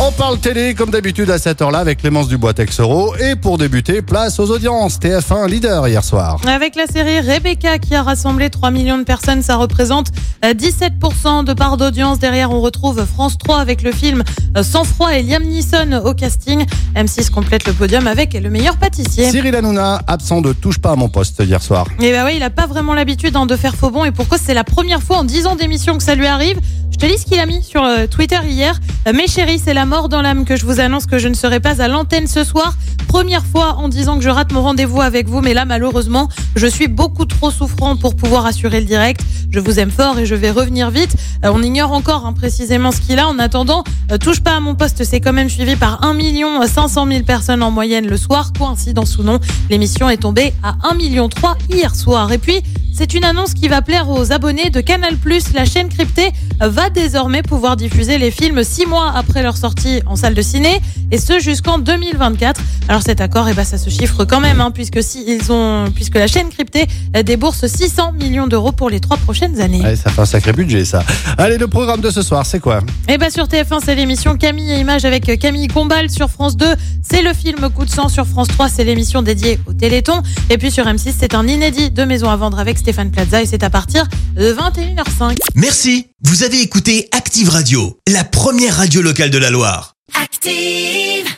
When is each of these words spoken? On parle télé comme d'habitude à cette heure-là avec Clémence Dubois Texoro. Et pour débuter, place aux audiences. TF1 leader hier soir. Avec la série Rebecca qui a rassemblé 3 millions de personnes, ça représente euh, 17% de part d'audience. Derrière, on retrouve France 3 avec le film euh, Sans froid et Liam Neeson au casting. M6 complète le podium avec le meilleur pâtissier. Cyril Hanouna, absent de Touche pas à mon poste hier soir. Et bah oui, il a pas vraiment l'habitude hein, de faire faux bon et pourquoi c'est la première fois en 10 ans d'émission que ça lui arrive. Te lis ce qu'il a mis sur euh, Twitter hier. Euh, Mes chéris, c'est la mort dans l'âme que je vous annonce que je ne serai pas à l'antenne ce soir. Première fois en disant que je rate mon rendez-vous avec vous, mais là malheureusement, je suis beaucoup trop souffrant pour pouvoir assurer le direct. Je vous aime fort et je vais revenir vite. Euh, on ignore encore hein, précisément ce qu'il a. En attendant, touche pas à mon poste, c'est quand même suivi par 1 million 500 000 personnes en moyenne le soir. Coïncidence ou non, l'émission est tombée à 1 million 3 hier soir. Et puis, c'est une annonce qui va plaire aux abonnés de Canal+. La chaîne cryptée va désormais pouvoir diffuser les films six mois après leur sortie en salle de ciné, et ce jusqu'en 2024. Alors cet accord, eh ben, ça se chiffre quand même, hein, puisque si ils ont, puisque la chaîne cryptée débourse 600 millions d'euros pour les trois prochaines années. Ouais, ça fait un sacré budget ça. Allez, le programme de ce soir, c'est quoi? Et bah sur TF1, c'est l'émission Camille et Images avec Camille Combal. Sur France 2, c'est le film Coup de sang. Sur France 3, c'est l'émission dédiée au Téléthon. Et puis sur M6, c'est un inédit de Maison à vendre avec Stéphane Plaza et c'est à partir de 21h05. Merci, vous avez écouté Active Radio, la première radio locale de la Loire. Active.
On 0.00 0.10
parle 0.10 0.38
télé 0.38 0.74
comme 0.74 0.90
d'habitude 0.90 1.30
à 1.30 1.38
cette 1.38 1.62
heure-là 1.62 1.78
avec 1.78 1.98
Clémence 1.98 2.26
Dubois 2.26 2.54
Texoro. 2.54 3.14
Et 3.16 3.36
pour 3.36 3.58
débuter, 3.58 4.02
place 4.02 4.40
aux 4.40 4.50
audiences. 4.50 4.98
TF1 4.98 5.48
leader 5.48 5.86
hier 5.86 6.02
soir. 6.02 6.40
Avec 6.46 6.74
la 6.74 6.86
série 6.86 7.20
Rebecca 7.20 7.78
qui 7.78 7.94
a 7.94 8.02
rassemblé 8.02 8.50
3 8.50 8.70
millions 8.70 8.98
de 8.98 9.04
personnes, 9.04 9.42
ça 9.42 9.56
représente 9.56 10.08
euh, 10.44 10.54
17% 10.54 11.44
de 11.44 11.52
part 11.52 11.76
d'audience. 11.76 12.18
Derrière, 12.18 12.50
on 12.50 12.60
retrouve 12.60 13.04
France 13.04 13.38
3 13.38 13.58
avec 13.58 13.82
le 13.82 13.92
film 13.92 14.24
euh, 14.56 14.62
Sans 14.62 14.84
froid 14.84 15.14
et 15.14 15.22
Liam 15.22 15.44
Neeson 15.44 16.02
au 16.04 16.14
casting. 16.14 16.64
M6 16.96 17.30
complète 17.30 17.66
le 17.66 17.72
podium 17.72 18.06
avec 18.06 18.34
le 18.34 18.50
meilleur 18.50 18.78
pâtissier. 18.78 19.30
Cyril 19.30 19.54
Hanouna, 19.54 20.02
absent 20.06 20.40
de 20.40 20.52
Touche 20.52 20.78
pas 20.78 20.92
à 20.92 20.96
mon 20.96 21.08
poste 21.08 21.40
hier 21.44 21.62
soir. 21.62 21.86
Et 22.00 22.12
bah 22.12 22.24
oui, 22.24 22.32
il 22.36 22.42
a 22.42 22.50
pas 22.50 22.66
vraiment 22.66 22.94
l'habitude 22.94 23.36
hein, 23.36 23.46
de 23.46 23.56
faire 23.56 23.76
faux 23.76 23.90
bon 23.90 24.04
et 24.04 24.10
pourquoi 24.10 24.38
c'est 24.38 24.54
la 24.54 24.64
première 24.64 25.02
fois 25.02 25.18
en 25.18 25.24
10 25.24 25.46
ans 25.46 25.56
d'émission 25.56 25.96
que 25.96 26.02
ça 26.02 26.14
lui 26.14 26.26
arrive. 26.26 26.58
Te 27.02 27.06
lis 27.08 27.18
ce 27.18 27.24
qu'il 27.26 27.40
a 27.40 27.46
mis 27.46 27.64
sur 27.64 27.82
euh, 27.82 28.06
Twitter 28.06 28.38
hier. 28.44 28.78
Euh, 29.08 29.12
Mes 29.12 29.26
chéris, 29.26 29.58
c'est 29.58 29.74
la 29.74 29.86
mort 29.86 30.08
dans 30.08 30.22
l'âme 30.22 30.44
que 30.44 30.54
je 30.54 30.64
vous 30.64 30.78
annonce 30.78 31.06
que 31.06 31.18
je 31.18 31.26
ne 31.26 31.34
serai 31.34 31.58
pas 31.58 31.82
à 31.82 31.88
l'antenne 31.88 32.28
ce 32.28 32.44
soir. 32.44 32.76
Première 33.08 33.44
fois 33.44 33.74
en 33.78 33.88
disant 33.88 34.18
que 34.18 34.22
je 34.22 34.28
rate 34.28 34.52
mon 34.52 34.62
rendez-vous 34.62 35.00
avec 35.00 35.26
vous, 35.26 35.40
mais 35.40 35.52
là 35.52 35.64
malheureusement, 35.64 36.28
je 36.54 36.68
suis 36.68 36.86
beaucoup 36.86 37.24
trop 37.24 37.50
souffrant 37.50 37.96
pour 37.96 38.14
pouvoir 38.14 38.46
assurer 38.46 38.78
le 38.78 38.86
direct. 38.86 39.20
Je 39.50 39.58
vous 39.58 39.80
aime 39.80 39.90
fort 39.90 40.16
et 40.20 40.26
je 40.26 40.36
vais 40.36 40.52
revenir 40.52 40.90
vite. 40.92 41.16
Euh, 41.44 41.50
on 41.52 41.60
ignore 41.60 41.90
encore 41.90 42.24
hein, 42.24 42.34
précisément 42.34 42.92
ce 42.92 43.00
qu'il 43.00 43.18
a. 43.18 43.26
En 43.26 43.40
attendant, 43.40 43.82
touche 44.20 44.40
pas 44.40 44.54
à 44.54 44.60
mon 44.60 44.76
poste, 44.76 45.02
c'est 45.02 45.18
quand 45.18 45.32
même 45.32 45.50
suivi 45.50 45.74
par 45.74 46.04
1 46.04 46.14
million 46.14 46.64
500 46.64 47.08
000 47.08 47.24
personnes 47.24 47.64
en 47.64 47.72
moyenne 47.72 48.06
le 48.06 48.16
soir. 48.16 48.52
Coïncidence 48.56 49.18
ou 49.18 49.24
non, 49.24 49.40
l'émission 49.70 50.08
est 50.08 50.18
tombée 50.18 50.54
à 50.62 50.76
1 50.88 50.94
million 50.94 51.28
3 51.28 51.58
hier 51.68 51.96
soir. 51.96 52.30
Et 52.30 52.38
puis, 52.38 52.62
c'est 52.92 53.14
une 53.14 53.24
annonce 53.24 53.54
qui 53.54 53.68
va 53.68 53.82
plaire 53.82 54.10
aux 54.10 54.32
abonnés 54.32 54.70
de 54.70 54.80
Canal+. 54.80 55.16
La 55.54 55.64
chaîne 55.64 55.88
cryptée 55.88 56.30
va 56.60 56.90
désormais 56.90 57.42
pouvoir 57.42 57.76
diffuser 57.76 58.18
les 58.18 58.30
films 58.30 58.62
six 58.62 58.86
mois 58.86 59.10
après 59.14 59.42
leur 59.42 59.56
sortie 59.56 60.02
en 60.06 60.16
salle 60.16 60.34
de 60.34 60.42
ciné, 60.42 60.80
et 61.10 61.18
ce 61.18 61.40
jusqu'en 61.40 61.78
2024. 61.78 62.60
Alors 62.88 63.02
cet 63.02 63.20
accord, 63.20 63.48
eh 63.48 63.54
ben, 63.54 63.64
ça 63.64 63.78
se 63.78 63.90
chiffre 63.90 64.24
quand 64.24 64.40
même, 64.40 64.60
hein, 64.60 64.70
puisque 64.70 65.02
si 65.02 65.24
ils 65.26 65.50
ont, 65.52 65.90
puisque 65.94 66.16
la 66.16 66.26
chaîne 66.26 66.48
cryptée 66.48 66.86
débourse 67.24 67.66
600 67.66 68.12
millions 68.12 68.46
d'euros 68.46 68.72
pour 68.72 68.90
les 68.90 69.00
trois 69.00 69.16
prochaines 69.16 69.60
années. 69.60 69.80
Ouais, 69.80 69.96
ça 69.96 70.10
fait 70.10 70.20
un 70.20 70.26
sacré 70.26 70.52
budget 70.52 70.84
ça. 70.84 71.02
Allez, 71.38 71.58
le 71.58 71.68
programme 71.68 72.00
de 72.00 72.10
ce 72.10 72.22
soir, 72.22 72.44
c'est 72.44 72.60
quoi? 72.60 72.80
Et 73.08 73.18
bah 73.18 73.30
sur 73.30 73.46
TF1, 73.46 73.80
c'est 73.84 73.94
l'émission 73.94 74.36
Camille 74.36 74.72
et 74.72 74.80
Images 74.80 75.04
avec 75.04 75.38
Camille 75.38 75.68
Combal. 75.68 76.10
Sur 76.10 76.28
France 76.28 76.56
2, 76.56 76.66
c'est 77.02 77.22
le 77.22 77.32
film 77.32 77.68
Coup 77.70 77.84
de 77.84 77.90
sang. 77.90 78.08
Sur 78.08 78.26
France 78.26 78.48
3, 78.48 78.68
c'est 78.68 78.84
l'émission 78.84 79.22
dédiée 79.22 79.58
au 79.66 79.72
Téléthon. 79.72 80.22
Et 80.50 80.58
puis 80.58 80.70
sur 80.70 80.84
M6, 80.84 81.14
c'est 81.18 81.34
un 81.34 81.46
inédit 81.46 81.90
de 81.90 82.04
Maison 82.04 82.30
à 82.30 82.36
vendre 82.36 82.58
avec 82.58 82.78
Stéphane 82.78 83.10
Plaza 83.10 83.42
et 83.42 83.46
c'est 83.46 83.62
à 83.62 83.70
partir 83.70 84.06
de 84.36 84.52
21h05. 84.52 85.36
Merci, 85.54 86.08
vous 86.24 86.42
avez 86.42 86.60
écouté 86.60 87.08
Active 87.12 87.48
Radio, 87.48 87.98
la 88.08 88.24
première 88.24 88.76
radio 88.76 89.02
locale 89.02 89.30
de 89.30 89.38
la 89.38 89.50
Loire. 89.50 89.94
Active. 90.20 91.32